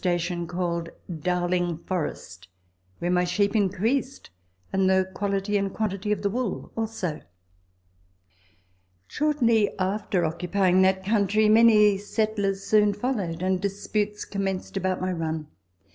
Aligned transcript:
station 0.01 0.47
called 0.47 0.89
Dowliug 1.11 1.85
Forest, 1.85 2.47
where 2.97 3.11
my 3.11 3.23
sheep 3.23 3.55
increased, 3.55 4.31
and 4.73 4.89
the 4.89 5.07
quality 5.13 5.57
and 5.57 5.71
quantity 5.71 6.11
of 6.11 6.23
the 6.23 6.29
wool 6.31 6.71
also. 6.75 7.21
Shortly 9.07 9.69
after 9.77 10.25
occupying 10.25 10.81
that 10.81 11.05
country, 11.05 11.47
many 11.49 11.99
settlers 11.99 12.63
soon 12.63 12.93
followed, 12.93 13.43
and 13.43 13.61
disputes 13.61 14.25
commenced 14.25 14.75
about 14.75 15.01
my 15.01 15.11
run. 15.11 15.45